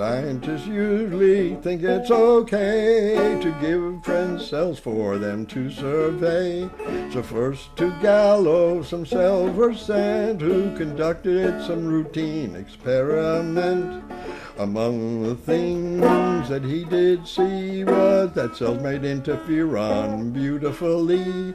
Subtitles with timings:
[0.00, 6.70] Scientists usually think it's okay to give friends cells for them to survey.
[7.12, 14.02] So first to Gallo some cells were sent who conducted some routine experiment.
[14.56, 21.52] Among the things that he did see was that cells made interferon beautifully.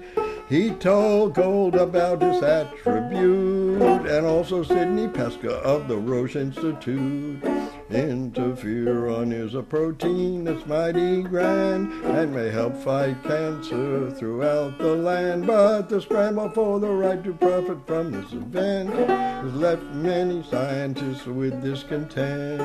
[0.49, 7.43] He told Golde about his attribute and also Sidney Pestka of the Roche Institute.
[7.89, 15.45] Interferon is a protein that's mighty grand and may help fight cancer throughout the land.
[15.45, 21.27] But the scramble for the right to profit from this event has left many scientists
[21.27, 22.59] with discontent.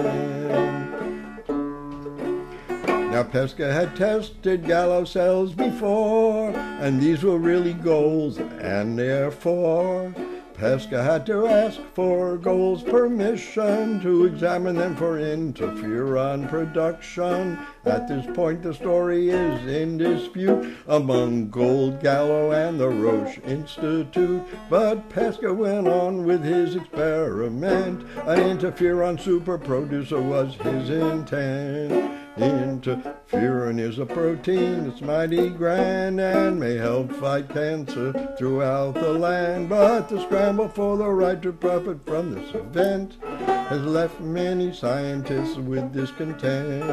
[3.11, 10.15] Now Pestka had tested Gallo cells before, and these were really Golde's, and therefore
[10.61, 17.59] Pestka had to ask for Golde's permission to examine them for interferon production.
[17.87, 24.43] At this point, the story is in dispute among Golde, Gallo, and the Roche Institute.
[24.69, 28.03] But Pestka went on with his experiment.
[28.27, 32.20] An interferon super producer was his intent.
[32.37, 39.69] Interferon is a protein that's mighty grand and may help fight cancer throughout the land.
[39.69, 45.57] But the scramble for the right to profit from this event has left many scientists
[45.57, 46.87] with discontent.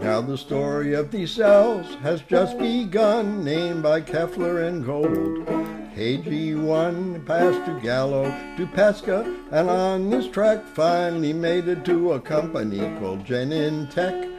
[0.00, 5.57] Now the story of these cells has just begun, named by Koeffler and Golde.
[5.98, 8.22] KG1 passed to Gallo
[8.56, 14.37] to Pestka, and on this track finally made it to a company called Genentech,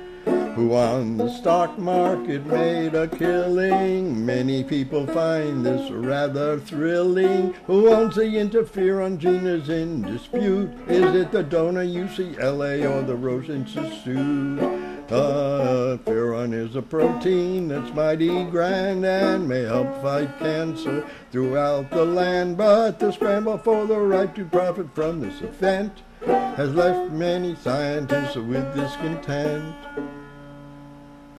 [0.59, 4.25] who on the stock market made a killing.
[4.25, 7.53] Many people find this rather thrilling.
[7.65, 10.69] Who owns the interferon gene is in dispute.
[10.89, 14.59] Is it the donor UCLA or the Roche Institute?
[15.07, 22.57] Interferon is a protein that's mighty grand and may help fight cancer throughout the land.
[22.57, 28.35] But the scramble for the right to profit from this event has left many scientists
[28.35, 29.73] with discontent.